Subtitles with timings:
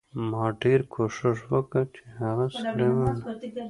[0.29, 3.21] ما ډېر کوښښ وکړ چې هغه سړی ووینم